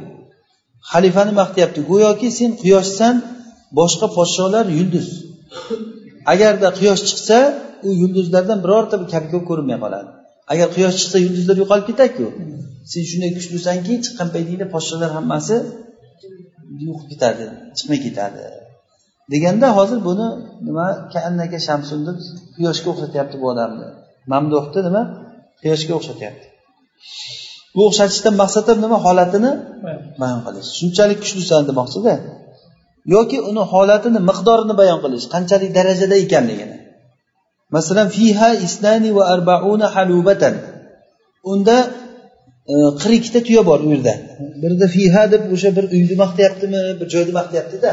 [0.91, 3.15] xalifani maqtayapti go'yoki sen quyoshsan
[3.79, 5.09] boshqa podsholar yulduz.
[6.33, 7.39] Agarda quyosh chiqsa
[7.87, 10.11] u yulduzlardan birorta bir kapkov ko'rinmay qoladi.
[10.53, 12.27] Agar quyosh chiqsa yulduzlar yo'qolib ketadiku.
[12.93, 15.57] Sen shunday kuchlisanki chiqqan paytingda podsholar hammasi
[16.87, 17.45] yo'qolib ketadi
[17.79, 18.43] chiqmay ketadi.
[19.33, 20.27] Deganda hozir buni
[20.67, 22.17] nima kaannaka shamsun deb
[22.55, 23.89] quyoshga o'xshatyapti bu odamni.
[24.33, 25.03] Mamduhni nima?
[25.63, 26.47] Quyoshga o'xshatyapti.
[27.75, 28.97] Bu o'xshatishdan maqsad nima?
[29.07, 29.53] Holatini
[30.23, 30.69] bayon qilish.
[30.79, 32.15] Shunchalik kuchlisan demoqchida
[33.15, 36.77] yoki uni holatini miqdorini bayon qilish qanchalik darajada ekanligini.
[37.77, 40.55] Masalan fiha isnani va arbauna halubatan.
[41.53, 41.77] Unda
[42.73, 44.15] e, qirq ikkita tuya bor u yerda
[44.63, 47.93] birida fiha deb o'sha bir uyni maqtayaptimi bir joyni maqtayaptida.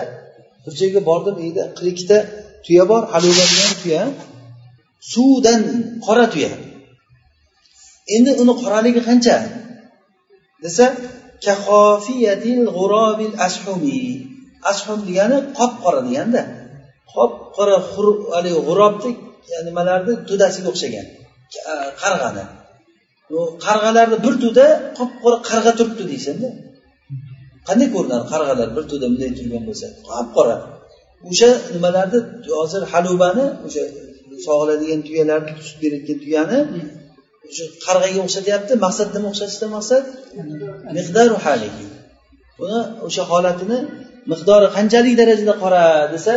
[0.66, 2.18] Bir joyga bordim uyda qirq ikkita
[2.66, 4.02] tuya bor haluba degan tuya.
[5.14, 5.62] Suvdan
[6.06, 6.52] qora tuya.
[8.16, 9.38] Endi uni qoraligi qancha?
[10.64, 10.86] Desa
[14.72, 16.42] ashhum degani qop qora deganda.
[17.14, 17.76] Qop qora
[18.34, 19.12] haligi g'urobni
[19.68, 21.08] nimalarni to'dasiga o'xshagan.
[22.02, 22.46] Qarg'ani.
[23.66, 24.66] Qarg'alarni bir to'da
[24.98, 26.50] qop qora qarg'a turibdi deysanda.
[27.68, 29.88] Qanday ko'rinadi qarg'alar bir to'da bunday turgan bo'lsa?
[30.10, 30.56] Qop qora.
[31.32, 32.20] O'sha nimalarni
[32.60, 33.84] hozir halubani o'sha
[34.46, 36.60] sog'iladigan tuyalarni sut berayotgan tuyani
[37.50, 40.04] o'sha qarg'aga o'xshatyapti maqsad nima o'xshatishdan maqsad
[40.98, 41.86] miqdaru haligi
[42.60, 43.78] buni o'sha holatini
[44.32, 46.34] miqdori qanchalik darajada qora desa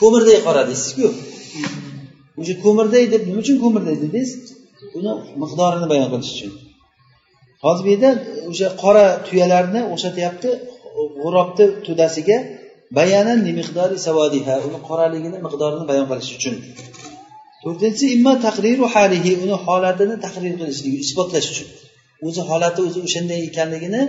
[0.00, 1.06] ko'mirday qora deysizku.
[2.40, 4.30] O'sha ko'mirday deb nima uchun ko'mirday dedingiz?
[4.98, 6.52] Uni miqdorini bayon qilish uchun.
[7.64, 8.10] Hozir bu yerda
[8.50, 10.48] o'sha qora tuyalarni o'xshatyapti
[11.22, 12.36] g'urobni to'dasiga
[12.98, 16.54] bayanan miqdori savodiha uni qoraligini miqdorini bayon qilish uchun.
[17.62, 21.68] To'rtinchisi imma taqriru halihi uni holatini taqrir qilishligi isbotlash uchun.
[22.26, 24.02] O'zi holati o'zi o'shanday ekanligini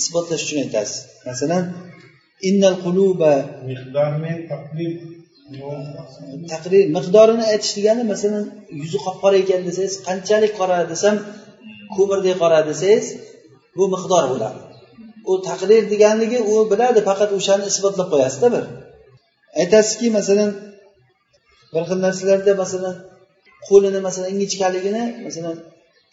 [0.00, 0.96] isbotlash uchun aytasiz.
[1.28, 1.62] Masalan
[2.48, 3.32] innal quluba
[6.52, 8.44] taqrir miqdorini aytish degani masalan
[8.80, 11.16] yuzi qop qora ekan desangiz qanchalik qora desam
[11.96, 13.06] ko'mirdek qora desangiz
[13.76, 14.60] bu miqdor bo'ladi.
[15.30, 18.64] U taqrir deganligi u biladi faqat o'shani isbotlab qo'yasizda bir.
[19.62, 20.50] Aytasizki masalan
[21.74, 22.94] bir xil narsalarda masalan
[23.68, 25.56] qo'lini masalan ingichkaligini masalan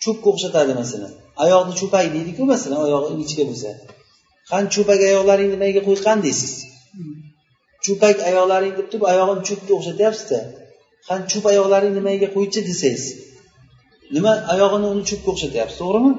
[0.04, 1.12] cho'pga o'xshatadi masalan.
[1.44, 3.70] Oyoqni cho'pak deydiku masalan oyog'i ingichka bo'lsa
[4.52, 6.54] qani cho'pak oyoqlaringni nimaga qo'ygan deysiz?
[7.86, 10.40] Cho'pak oyoqlaring deb turib oyog'im cho'pga o'xshatyapsizda.
[11.08, 13.06] Qani cho'p oyoqlaringni nimaga qo'ychi desangiz.
[14.16, 16.12] Nima oyog'ini uni cho'pga o'xshatyapsiz to'g'rimi?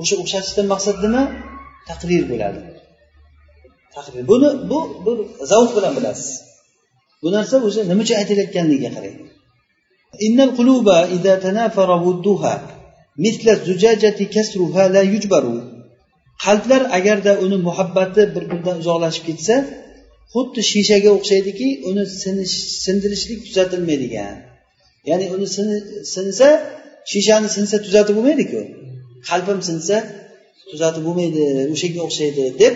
[0.00, 1.22] O'sha o'xshatishdan maqsad nima?
[1.88, 2.60] Taqrir bo'ladi.
[3.96, 5.16] Taqrir buni bu bir
[5.50, 6.30] zavq bilan bilasiz.
[7.22, 9.16] Bu narsa o'zi nima uchun aytilayotganligiga qarang.
[10.26, 12.54] Innal quluba idza tanafara wudduha
[13.18, 15.54] مثل الزجاجة kasruha la yujbaru.
[16.44, 19.54] Qalblar agarda uni muhabbati bir biridan uzoqlashib ketsa
[20.32, 22.04] xuddi shishaga o'xshaydiki uni
[22.84, 24.36] sindirishlik tuzatilmaydigan.
[25.10, 25.46] Ya'ni uni
[26.14, 26.48] sinsa
[27.12, 28.60] shishani sinsa tuzatib bo'lmaydiku.
[29.30, 29.96] Qalbim sinsa
[30.70, 31.42] tuzatib bo'lmaydi
[31.74, 32.74] o'shanga o'xshaydi deb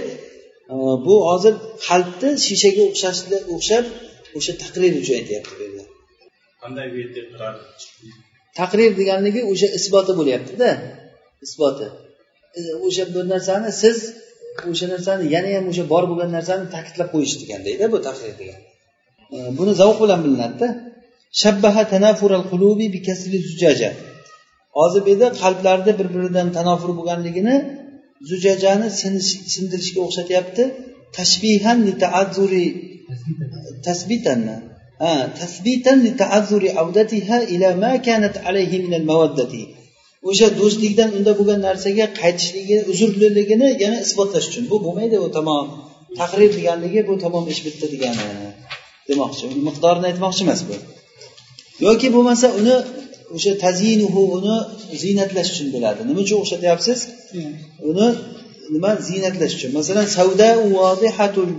[0.72, 0.74] e,
[1.07, 1.55] bu hozir
[1.88, 3.85] qalbni shishaga o'xshashga o'xshab
[4.38, 5.85] o'sha taqrir uchun aytyapti bu yerda.
[6.62, 6.87] Qanday
[8.61, 10.70] taqrir deganligi o'sha isboti bo'lyaptida.
[11.46, 11.87] Isboti
[12.87, 13.99] o'sha bir narsani siz
[14.71, 18.61] o'sha narsani yana ham o'sha bor bo'lgan narsani ta'kidlab qo'yish degandayda bu taqrir degan
[19.35, 20.69] e, buni zavq bilan bilinadida
[21.43, 23.90] shabbaha tanafural qulubi bi kasri zujaja.
[24.79, 27.57] Hozir bu yerda qalblarni bir biridan tanofur bo'lganligini
[28.31, 28.88] zujajani
[29.55, 30.62] sindirishga o'xshatyapti.
[31.19, 32.67] Tashbihan li taazzuri
[35.03, 39.62] ha tasbitan li taazzuri avdatiha ila ma kanat alayhi min al mawaddati
[40.29, 44.65] o'sha do'stlikdan unda bo'lgan narsaga qaytishligi uzrliligini yana isbotlash uchun.
[44.73, 45.67] Bu bo'lmaydi u tamom
[46.21, 48.27] taqrir deganligi bu tamom ish bitdi degani
[49.09, 50.77] demoqchi miqdorini aytmoqchi emas bu.
[51.87, 52.77] Yoki bo'lmasa uni
[53.37, 54.57] o'sha tazinuhu uni
[55.03, 56.01] ziynatlash uchun bo'ladi.
[56.09, 56.99] Nima uchun o'xshatyapsiz?
[57.91, 58.07] Uni
[58.75, 58.91] nima?
[59.09, 59.71] Ziynatlash uchun.
[59.79, 61.53] Masalan savda vodihatul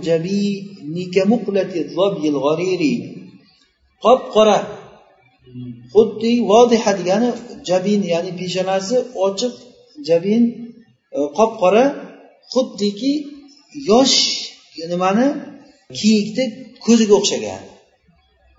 [4.04, 4.56] qop qora
[5.92, 7.28] xuddi vodiha degani
[7.68, 9.54] jabin ya'ni peshonasi ochiq
[10.08, 10.42] jabin
[11.16, 11.84] e, qop qora
[12.52, 13.12] xuddiki
[13.90, 14.16] yosh
[14.92, 15.26] nimani
[15.98, 16.44] kiyikni
[16.86, 17.62] ko'ziga o'xshagan.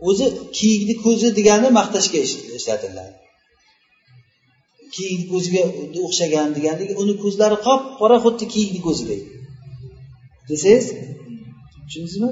[0.07, 0.25] O'zi
[0.57, 2.19] kiyikni ko'zi degani maqtashga
[2.60, 3.13] ishlatiladi.
[4.95, 5.62] Kiyikni ko'ziga
[6.05, 9.21] o'xshagan degandek uni ko'zlari qop qora xuddi kiyikni ko'zidek
[10.49, 10.86] desangiz
[11.86, 12.29] tushundingizmi?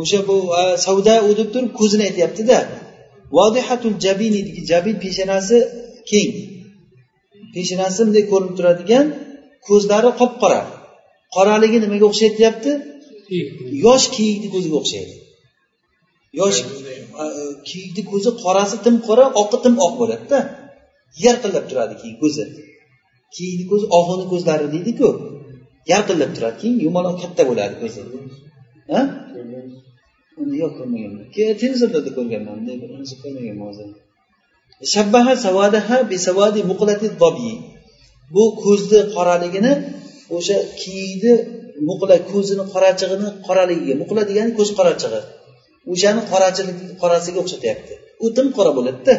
[0.00, 2.58] O'sha bu e, savda u deb turib ko'zini aytyaptida.
[3.36, 5.58] Vodihatul jabini jabin peshonasi
[6.10, 6.32] keng.
[7.54, 9.06] Peshonasi bunday ko'rinib turadigan
[9.68, 10.60] ko'zlari qop qora
[11.36, 12.72] qoraligi nimaga o'xshaydi deyapti
[13.86, 15.14] yosh kiyikni ko'ziga o'xshaydi.
[16.40, 16.58] Yosh
[17.68, 20.38] kiyikni ko'zi qorasi tim qora oqi tim oq bo'ladida
[21.24, 22.44] yarqillab turadi keyin ko'zi.
[23.36, 25.08] Kiyikni ko'zi og'ini ko'zlari deydiku.
[25.92, 28.00] Yarqillab turadi keyin yumaloq katta bo'ladi ko'zi
[30.36, 33.90] ha yo'q ko'rmaganman keyin televizorlarda ko'rganman bunday bir unisi ko'rmaganman o'zim
[34.94, 37.52] shabbaha savadaha bisavadi muqlati dobi
[38.34, 39.72] bu ko'zni qoraligini
[40.36, 41.34] o'sha kiyikni
[41.88, 45.20] muqla ko'zini qorachig'ini qoraligiga muqla degani ko'z qorachig'i.
[45.92, 47.92] O'shani qorachilik qorasiga o'xshatyapti.
[48.24, 49.14] U tim qora bo'ladida.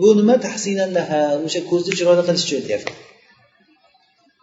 [0.00, 0.34] Bu nima?
[0.46, 2.92] Tahsinallaha o'sha ko'zni chiroyli qilish uchun aytyapti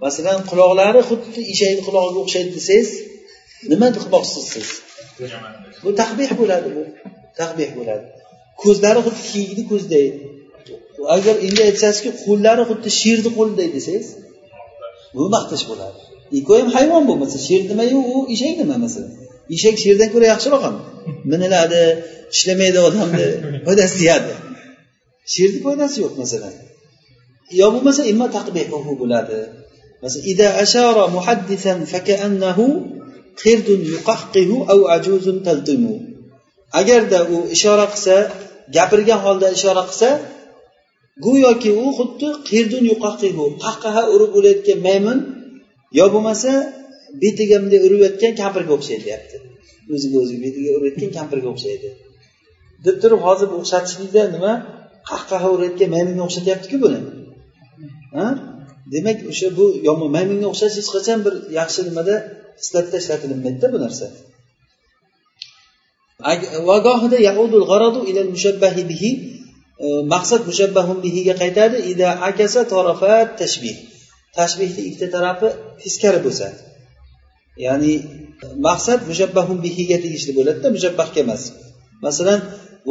[0.03, 2.89] masalan quloqlari xuddi eshakni qulog'iga o'xshaydi desangiz
[3.71, 4.67] nima qilmoqchisiz siz?
[5.83, 6.83] Bu taqbeh bo'ladi bu.
[7.39, 8.05] Taqbeh bo'ladi.
[8.61, 10.05] Ko'zlari xuddi kiyikni ko'zday
[11.15, 14.07] agar endi aytsangizki qo'llari xuddi sherni qo'liday desangiz
[15.15, 15.99] bu maqtash bo'ladi.
[16.37, 19.11] Ikkovi ham hayvon bo'lmasa sher nimayu u eshak nima masalan?
[19.55, 20.75] Eshak sherdan ko'ra yaxshiroq ham.
[21.31, 21.83] Miniladi
[22.35, 23.27] ishlamaydi odamni.
[23.65, 24.33] Foydasi tegadi
[25.33, 26.53] sherni foydasi yo'q masalan.
[27.59, 29.39] Yo bo'lmasa imma taqbihuhu bo'ladi.
[30.03, 32.65] Masalan ida ashara muhaddisan fakaannahu
[33.41, 33.81] qirdun
[34.95, 35.93] ajuzun taltimu
[36.79, 38.15] agarda u ishora qilsa
[38.75, 40.09] gapirgan holda ishora qilsa
[41.25, 45.19] go'yoki u xuddi qirdun yuqaqihu qahqaha urib o'layotgan maymun
[45.99, 46.51] yo bo'lmasa
[47.21, 49.37] betiga bunday urayotgan kampirga o'xshaydi deyapti
[49.93, 51.87] o'ziga o'zi betiga urayotgan kampirga o'xshaydi.
[52.85, 54.53] Deb turib hozir o'xshatishlikda nima?
[55.09, 56.99] Qahqaha urayotgan maymunga o'xshatyaptiku buni.
[58.93, 62.15] Demak o'sha bu yomon maymunga o'xshash hech qachon bir yaxshi nimada
[62.61, 64.05] xislatda ishlatilmaydida bu narsa
[70.13, 73.75] maqsad mushabbahun bihiga qaytadi ida akasa tarafat tashbih
[74.37, 75.47] tashbihni ikkita tarafi
[75.81, 76.47] teskari bo'lsa
[77.65, 77.93] ya'ni
[78.67, 81.43] maqsad mushabbahun bihiga tegishli bo'ladida mushabbahga emas
[82.05, 82.41] masalan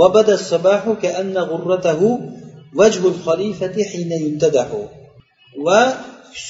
[0.00, 2.00] وبدا الصباح كأن غرته
[2.74, 4.68] وجه الخليفة حين يمتدح
[5.66, 5.81] va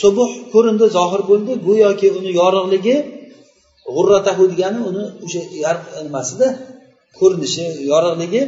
[0.00, 1.52] subuh ko'rindi zohir bo'ldi.
[1.66, 2.96] Go'yoki uni yorug'ligi
[3.94, 5.40] g'urratahu degani uni o'sha
[6.06, 6.48] nimasida
[7.18, 8.42] ko'rinishi yorug'ligi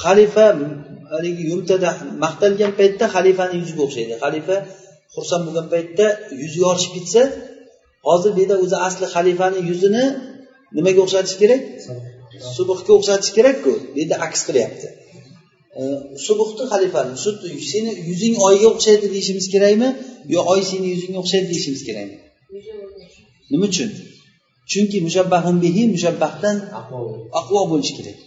[0.00, 0.46] xalifa
[1.12, 1.90] haligi yumtada
[2.24, 4.12] maqtalgan paytda xalifani yuziga o'xshaydi.
[4.24, 4.56] Xalifa
[5.14, 6.06] xursand bo'lgan paytda
[6.42, 7.22] yuzi yorishib ketsa
[8.08, 10.04] hozir bu yerda o'zi asli xalifani yuzini
[10.76, 11.62] nimaga o'xshatish kerak?
[12.56, 12.90] Subuhga.
[12.98, 14.88] O'xshatish kerakku bu yerda aks qilyapti
[15.78, 15.82] Э,
[16.26, 17.14] subuhni xalifani
[17.72, 19.88] seni yuzing oyga o'xshaydi deyishimiz kerakmi?
[20.34, 22.16] Yo oy seni yuzingga o'xshaydi deyishimiz kerakmi?
[23.52, 23.90] Nima uchun?
[24.70, 26.56] Chunki mushabbahun bihi mushabbahdan
[27.40, 28.18] aqvo bo'lishi kerak.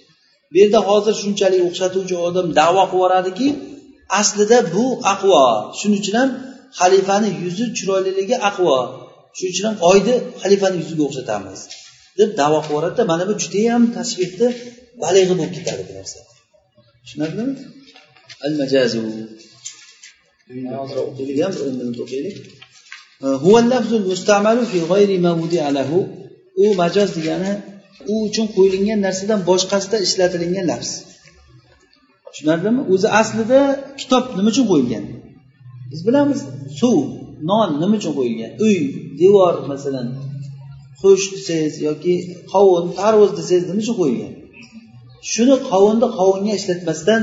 [0.52, 3.48] Bu yerda hozir shunchalik o'xshatuvchi odam davo qilib yuboradiki
[4.20, 5.44] aslida bu aqvo.
[5.80, 6.30] Shuning uchun ham
[6.80, 8.78] xalifani yuzi chiroyliligi aqvo.
[9.38, 11.60] Shuning uchun ham oyni xalifani yuziga o'xshatamiz
[12.20, 14.48] deb davo qilib yuboradida mana bu judayam tashbehni
[15.04, 16.20] balig'i bo'lib ketadi bu narsa.
[17.05, 17.55] tushunarlimi
[18.47, 18.99] al majazu
[20.81, 22.37] hozir o'qiylik ham bir o'n minut o'qiylik
[23.45, 25.91] هو اللفظ المستعمل في غير ما وضع له
[26.65, 27.53] u majoz degani
[28.13, 30.91] u uchun qo'yilgan narsadan boshqasida ishlatilingan lafz
[32.33, 33.61] tushunarlimi o'zi aslida
[34.01, 35.05] kitob nima uchun qo'yilgan
[35.91, 36.41] biz bilamiz
[36.81, 36.97] suv
[37.51, 38.77] non nima uchun qo'yilgan uy
[39.21, 40.07] devor masalan
[41.01, 42.15] qush desangiz yoki
[42.53, 44.33] qovun tarvuz desangiz nima uchun qo'yilgan
[45.32, 47.22] Shuni qovunni qovunga ishlatmasdan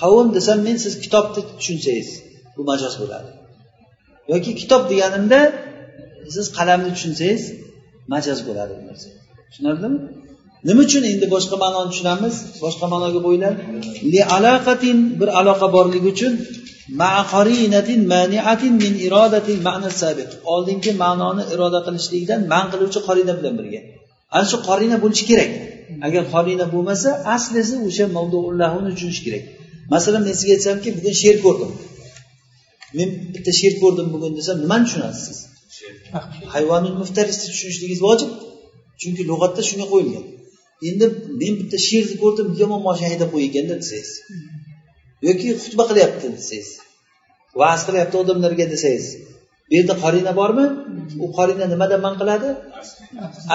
[0.00, 2.08] qovun desam men siz kitobni tushunsangiz
[2.56, 3.30] bu majoz bo'ladi.
[4.32, 5.40] Yoki kitob deganimda
[6.34, 7.42] siz qalamni tushunsangiz
[8.12, 9.08] majoz bo'ladi bu narsa.
[9.50, 9.98] Tushunarlimi?
[10.68, 12.34] Nima uchun endi boshqa ma'noni tushunamiz?
[12.64, 13.52] Boshqa ma'noga bo'ylar.
[14.12, 16.32] Li alaqatin bir aloqa borligi uchun
[20.54, 23.80] oldingi ma'noni iroda qilishlikdan man qiluvchi qorina bilan birga.
[24.34, 25.50] Ana shu qorina bo'lishi kerak.
[26.06, 29.44] Agar qorina bo'lmasa aslisi o'sha mavduullahuni tushunish kerak.
[29.94, 31.70] Masalan men sizga aytsamki bugun sher ko'rdim.
[32.98, 35.24] Men bitta sher ko'rdim bugun desam nimani tushunasiz?
[35.26, 35.38] Siz
[36.54, 38.30] hayvonul muftarisni tushunishligingiz vojib.
[39.00, 40.24] Chunki lug'atda shunga qo'yilgan.
[40.88, 41.06] Endi
[41.40, 44.10] men bitta sherni ko'rdim yomon moshina haydab qo'yganda desangiz
[45.26, 46.68] yoki xutba qilyapti desangiz
[47.60, 49.06] va'z qilyapti odamlarga desangiz
[49.68, 50.66] bu yerda qorina bormi?
[51.24, 52.48] U qorina nimadan man qiladi?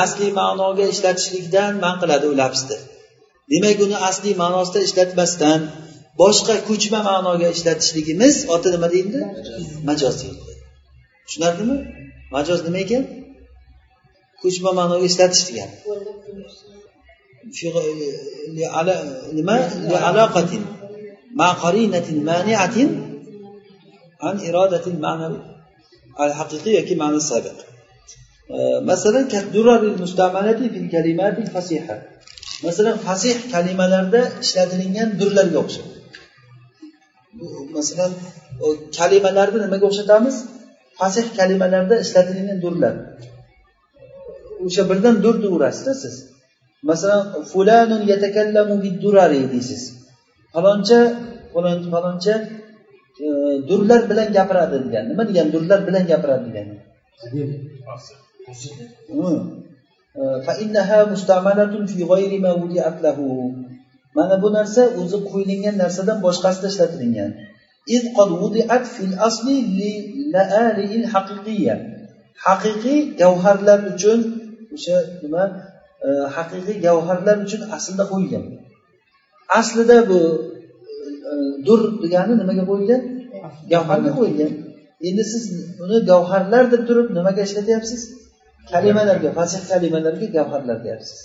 [0.04, 2.78] Asliy ma'noga ishlatishlikdan man qiladi u lafzni
[3.52, 5.60] demak uni asliy ma'nosida ishlatmasdan
[6.22, 9.22] boshqa ko'chma ma'noga ishlatishligimiz oti nima deyildi
[9.90, 10.54] majoz deyildi
[11.26, 11.76] tushunarlimi?
[12.36, 13.04] Majoz nima ekan?
[14.44, 15.76] Ko'chma ma'noga ishlatish degani
[19.38, 19.56] nima?
[20.10, 20.64] Aloqatin
[21.42, 22.90] maqorinatin maniatin
[24.28, 25.28] an irodatin ma'na
[26.24, 27.58] al haqiqiy yoki ma'na sabiq.
[28.56, 28.58] E,
[28.90, 29.26] masalan
[30.04, 31.96] mustamalati fil kalimatil fasiha.
[32.66, 35.96] Masalan fasih kalimalarda ishlatilingan durlarga o'xshaydi.
[37.78, 38.12] Masalan
[38.98, 40.36] kalimalarni nimaga o'xshatamiz?
[41.00, 42.94] Fasih kalimalarda ishlatilingan durlar.
[44.66, 46.16] O'sha birdan dur urasizda siz.
[46.90, 49.82] Masalan fulanun yatakallamu biddurari deysiz.
[50.54, 51.00] Faloncha
[51.94, 52.36] faloncha
[53.70, 55.04] durlar bilan gapiradi degan.
[55.12, 56.76] Nima degani durlar bilan gapiradi degani
[64.18, 67.32] mana bu narsa o'zi qo'yilgan narsadan boshqasida ishlatilingan.
[72.46, 74.20] Haqiqiy gavharlar uchun
[74.76, 75.44] o'sha nima?
[76.36, 78.46] Haqiqiy gavharlar uchun aslida qo'yilgan.
[79.60, 80.22] Aslida bu
[81.68, 83.02] dur degani nimaga qo'yilgan
[83.72, 84.52] gavharga qo'yilgan
[85.08, 85.44] endi siz
[85.84, 88.02] uni gavharlar deb turib nimaga ishlatyapsiz?
[88.72, 91.20] Kalimalarga fasih kalimalarga gavharlar deyapsiz.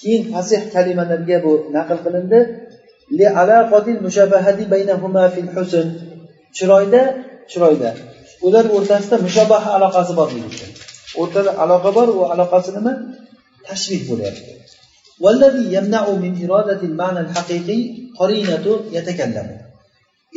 [0.00, 2.38] Keyin fasih kalimalarga bu naql qilindi.
[6.56, 7.02] Chiroyda
[7.50, 7.90] chiroyda.
[8.46, 10.70] Ular o'rtasida mushabaha aloqasi bor deyilgan
[11.20, 12.92] o'rtada aloqa bor u aloqasi nima?
[13.68, 14.50] Tashbih bo'lyapti.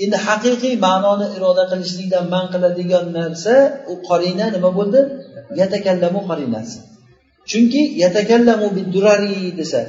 [0.04, 3.54] Endi haqiqiy ma'noni iroda qilishlikdan man qiladigan narsa
[3.92, 5.00] u qorina nima bo'ldi
[5.62, 6.78] yatakallamu qorinasi
[7.50, 9.80] chunki yatakallamu bidurari desa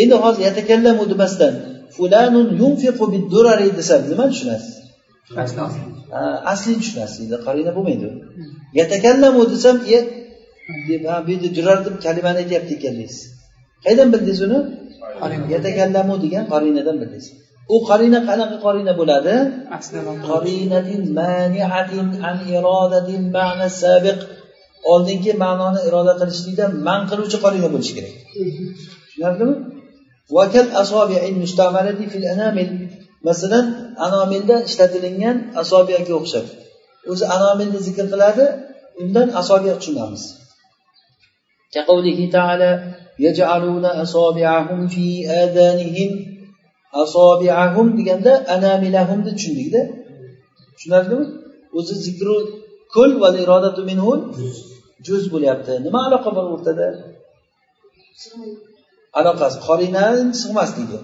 [0.00, 1.54] endi hozir yatakallamu demasdan
[1.96, 4.74] fulanun yunfiqu bid-durari desam nima tushunasiz
[6.52, 8.08] asli tushunasiz endi qarina bo'lmaydi
[8.80, 9.76] yatakallamu desam
[11.56, 13.35] durar deb kalimani aytyapti ekan deysiz
[13.86, 14.58] qayerdan bildingiz uni?
[15.54, 17.26] Yatakallamu degan qarinadan bildingiz.
[17.74, 19.34] U qarina qanaqa qarina bo'ladi?
[24.92, 28.14] Oldingi ma'noni iroda qilishlikdan man qiluvchi qarina bo'lishi kerak.
[29.06, 29.54] Tushunarlimi?
[33.28, 33.66] Masalan
[34.06, 36.46] anomilda ishlatilingan asobiyaga o'xshab.
[37.12, 38.44] O'zi anomilni zikr qiladi
[39.02, 40.22] undan asobiya tushunamiz.
[43.19, 45.05] يجعلون أصابعهم في
[45.43, 46.11] آذانهم
[47.03, 49.81] أصابعهم deganda anamilahumni tushundikda
[50.75, 51.25] tushunarlimi
[51.77, 52.35] o'zi zikru
[52.93, 54.19] kul va irodatu minhul
[55.07, 56.87] juz bo'lyapti nima aloqa bor o'rtada
[59.19, 60.99] aloqasi qorinani sig'masligi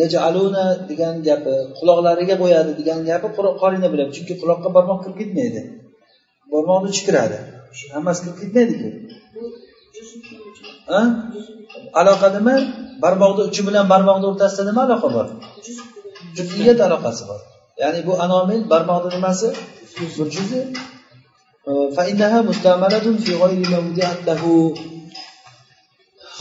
[0.00, 3.26] yajaluna degan gapi quloqlariga qo'yadi degan gapi
[3.62, 5.60] qorina bo'lyapti chunki quloqqa barmoq kirib ketmaydi
[6.52, 7.38] barmoqni uchi kiradi
[7.94, 8.88] hammasi kirib ketmaydiku
[11.99, 12.55] aloqa nima?
[13.03, 15.27] Barmoqni uchi bilan barmoqni o'rtasida nima aloqa bor?
[16.37, 17.41] Juziyat aloqasi bor.
[17.81, 19.47] Ya'ni bu anomil barmoqni nimasi?
[19.97, 20.61] Bir juzi.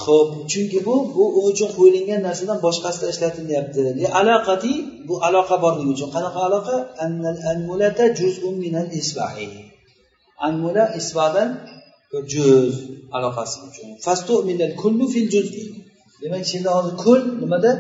[0.05, 3.81] Ho'p chunki bu bu u uchun qo'yilgan narsadan boshqasida ishlatilyapti.
[4.21, 4.73] Aloqati
[5.09, 6.09] bu aloqa borligi uchun?
[6.17, 6.77] Qanaqa aloqa?
[7.53, 9.49] Anmulata juzun minal isbahi
[10.47, 11.49] anmula isbadan
[12.33, 12.73] juz
[13.17, 13.89] aloqasi uchun.
[16.23, 17.71] Demak shunda hozir kul nimada?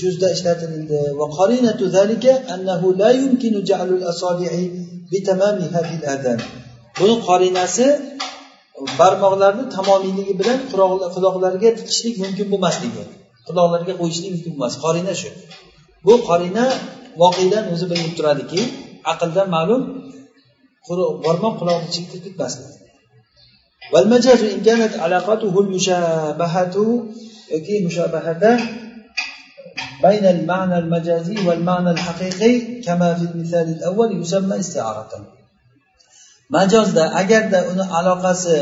[0.00, 4.64] Juzda ishlatildi va qarinatu zalika annahu la yumkinu ja'lul asabi'i
[5.12, 6.38] bitamamiha fil adan
[6.98, 7.86] buni qorinasi
[9.00, 10.58] barmoqlarni tamomiyligi bilan
[11.14, 13.02] quloqlarga tiqishlik mumkin bo'lmasligi.
[13.48, 15.30] Quloqlarga qo'yishlik mumkin emas qorina shu.
[16.06, 16.64] Bu qorina
[17.22, 18.60] voqedan o'zi bilinib turadiki
[19.12, 19.82] aqldan ma'lum
[21.24, 22.83] barmoq quloqni ichiga kirib ketmasligi
[23.93, 26.75] والمجاز إن كانت علاقته المشابهة
[27.51, 28.51] yoki mushabahada
[30.03, 35.11] بين المعنى المجازي والمعنى الحقيقي كما في المثال الأول يسمى استعارة
[36.49, 38.57] majozda agarda uni aloqasi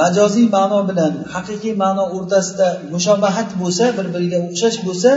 [0.00, 5.10] majoziy ma'no bilan haqiqiy ma'no o'rtasida mushobahat bo'lsa bir biriga o'xshash bo'lsa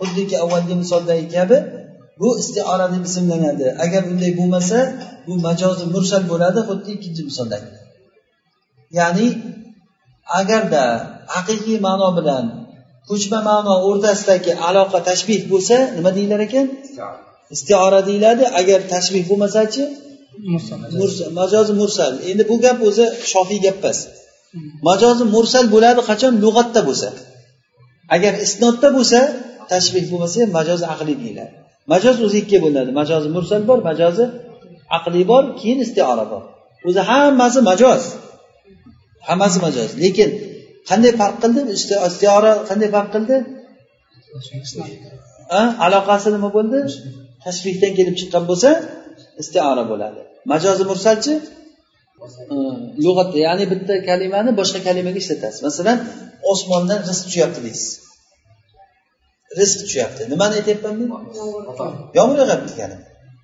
[0.00, 1.56] xuddiki avvalgi misoldagi kabi
[2.20, 4.78] bu istiora deb ismlanadi agar unday bo'lmasa
[5.26, 7.70] bu majozi mursal bo'ladi xuddi ikkinchi misoldagi
[8.97, 9.27] Ya'ni
[10.39, 10.83] agarda
[11.35, 12.45] haqiqiy ma'no bilan
[13.09, 16.65] ko'chma ma'no o'rtasidagi aloqa tashbih bo'lsa nima deyilar ekan?
[17.55, 17.99] Istiora.
[18.09, 18.43] Deyiladi.
[18.59, 19.83] Agar tashbih bo'lmasachi?
[21.39, 22.13] Majozi mursal.
[22.29, 23.99] Endi bu gap o'zi shofiy gap emas.
[24.89, 26.33] Majozi mursal bo'ladi qachon?
[26.43, 27.09] Lug'atda bo'lsa.
[28.15, 29.19] Agar isnodda bo'lsa
[29.73, 31.53] tashbih bo'lmasa ham majozi aqliy deyiladi.
[31.93, 34.25] Majoz o'zi ikkiga bo'linadi majozi mursal bor majozi
[34.97, 36.43] aqliy bor keyin istiora bor.
[36.87, 38.01] O'zi hammasi majoz
[39.29, 40.29] hammasi majoz lekin
[40.89, 41.61] qanday farq qildi?
[42.09, 43.35] Istiora qanday farq qildi?
[45.85, 46.79] Aloqasi nima bo'ldi?
[47.45, 48.69] Tashbihdan kelib chiqqan bo'lsa
[49.41, 50.21] istiora bo'ladi.
[50.51, 51.33] Majozi mursalchi?
[53.05, 55.59] Lug'atda ya'ni bitta kalimani boshqa kalimaga ishlatasiz.
[55.67, 55.97] Masalan
[56.51, 57.89] osmondan rizq tushyapti deysiz.
[59.59, 60.21] Rizq tushyapti.
[60.33, 61.09] Nimani aytyapman men?
[62.17, 62.37] Yomg'ir.
[62.41, 62.97] Yog'yapti degani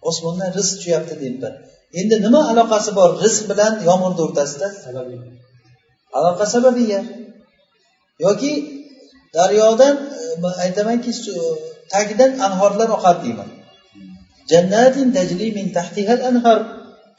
[0.09, 1.53] osmondan rizq tushyapti deyapman
[1.99, 3.09] endi nima aloqasi bor?
[3.23, 4.67] Rizq bilan yomg'irni o'rtasida
[6.17, 7.01] aloqa sababiya
[8.25, 8.53] yoki
[9.35, 9.95] daryodan
[10.63, 11.11] aytamanki
[11.93, 13.49] tagidan anhorlar oqadi deyman
[14.51, 16.59] jannatin tajli min tahtihal anhar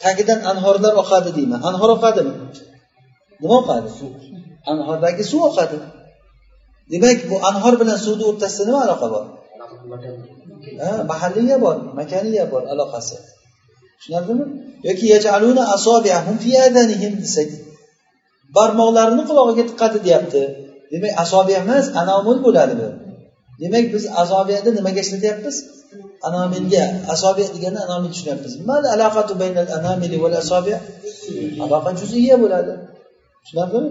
[0.05, 2.35] tagidan anhorlar oqadi deyman anhor oqadimi
[3.43, 3.89] nima oqadi
[4.71, 5.79] anhordagi suv oqadi
[6.93, 9.25] demak bu anhor bilan suvni o'rtasida nima aloqa bor
[11.13, 13.17] mahalliya bor makaniya bor aloqasi
[13.99, 14.45] tushunarlimi
[14.89, 15.05] yoki
[17.25, 17.49] desak
[18.57, 20.43] barmoqlarini qulog'iga tiqadi deyapti
[20.93, 22.89] demak asobiya emas anomil bo'ladi bu.
[23.63, 25.57] Demak biz azobiyani nimaga ishlatyapmiz?
[26.29, 26.85] Anomilga
[27.15, 28.53] asobiya deganda anomil tushunyapmiz.
[31.65, 32.73] Aloqa juziya bo'ladi.
[33.43, 33.91] Tushunarlimi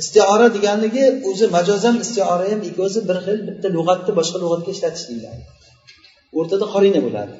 [0.00, 5.04] istiora deganligi o'zi majoz ham istiora ham ikkovsi bir xil bitta lug'atni boshqa lug'atga ishlatish
[5.10, 5.42] deyiladi.
[6.38, 7.34] O'rtada qorina bo'ladi.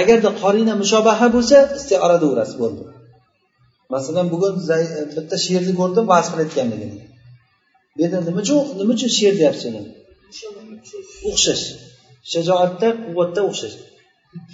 [0.00, 2.82] Agarda qorina mushobaha bo'lsa istiora deyaverasiz bo'ldi
[3.94, 4.78] masalan bugun e,
[5.16, 6.98] bitta sherni ko'rdim vaz qilayotganligini.
[7.94, 9.82] Bu yerda nima uchun nima uchun sher deyapsiz uni?
[11.30, 11.64] O'xshash.
[12.32, 13.76] Shajoatda quvvatda o'xshash.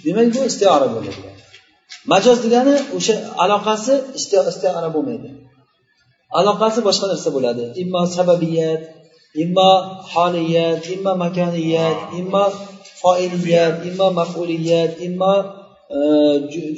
[0.05, 1.11] Demak bu istiora bo'ladi.
[2.11, 5.29] Majoz degani o'sha aloqasi istiora bo'lmaydi.
[6.39, 7.63] Aloqasi boshqa narsa bo'ladi.
[7.83, 8.81] Immo sababiyat
[9.43, 9.71] immo
[10.13, 12.45] holiyat immo makoniyat immo
[13.01, 15.33] foiliyat immo mafuliyat immo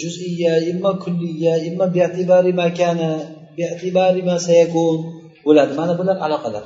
[0.02, 3.10] juz'iya immo kulliya immo bi'tibari makana
[3.58, 4.98] bi'tibari ma sayakun
[5.46, 5.72] bo'ladi.
[5.80, 6.66] Mana bular aloqalar.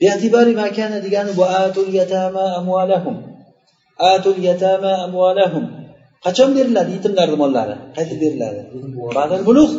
[0.00, 3.16] Bi'tibari makana degani bu atul yatama amvalahum
[4.12, 5.64] atul yatama amvalahum
[6.24, 8.60] qachon beriladi yetimlarni mollari qaytib beriladi.
[9.18, 9.74] Ba'dal bulug'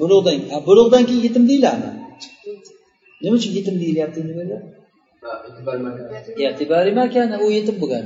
[0.00, 0.36] bulug'dan
[0.68, 1.88] bulug'dan keyin yetim deyiladi
[3.22, 4.42] nima uchun yetim deyilyapti endi bu
[6.44, 8.04] yerda u yetim bo'lgan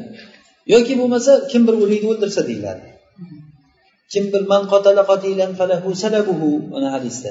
[0.73, 2.85] yoki bo'lmasa kim bir o'likni o'ldirsa deyiladi.
[4.13, 7.31] Kim bir man qotala qotilan falahu salabuhu mana hadisda.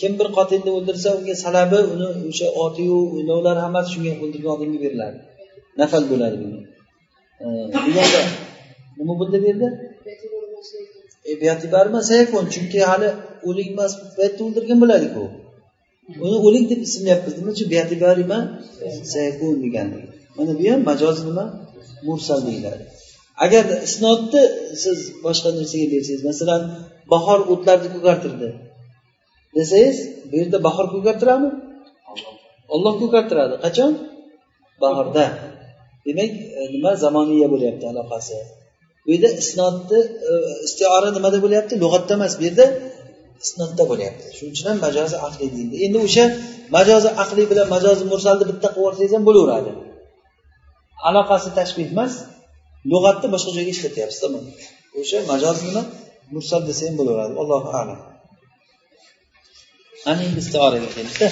[0.00, 5.18] Kim bir qotilni o'ldirsa unga salabi uni o'sha otiyu ulovlari hammasi shunga o'ldirgan odamga beriladi.
[5.80, 6.58] Nafal bo'ladi buni.
[7.86, 8.20] Deganda
[8.98, 9.68] nima bo'ldi bu yerda?
[11.30, 11.32] E,
[12.54, 13.08] chunki hali
[13.48, 15.24] o'lik emas paytda o'ldirgan bo'ladiku
[16.24, 17.68] uni o'lik deb ismlayapmiz nima uchun?
[19.12, 19.98] Sayakun degani
[20.36, 21.44] mana bu ham majoz nima?
[22.08, 22.84] Mursal deyiladi
[23.44, 24.42] agar isnodni
[24.82, 26.62] siz boshqa narsaga bersangiz masalan
[27.12, 28.48] bahor o'tlarni ko'kartirdi
[29.56, 29.98] desangiz
[30.30, 31.50] bu yerda bahor ko'kartiradimi
[32.74, 33.54] olloh ko'kartiradi.
[33.64, 33.92] Qachon?
[34.82, 35.26] Bahorda.
[36.06, 38.36] Demak e, nima zamoniya bo'lyapti aloqasi?
[39.04, 40.32] Bu yerda isnodni e,
[40.66, 41.74] istiora nimada bo'lyapti?
[41.82, 42.66] Lug'atda emas bu yerda
[43.44, 44.24] isnodda bo'lyapti.
[44.36, 46.24] Shuning uchun ham majozi aqliy deyildi endi o'sha
[46.76, 49.70] majozi aqliy bilan majozi mursalni bitta qilib yuborsangiz ham bo'laveradi.
[51.08, 52.12] Aloqasi tashbih emas
[52.92, 54.44] lug'atni boshqa joyga ishlatyapsiz tamom
[55.00, 55.82] o'sha majoz nima?
[56.34, 57.98] Mursal desa ham bo'laveradi allohu alam.
[60.10, 61.28] Ana endi istioraga keldikda.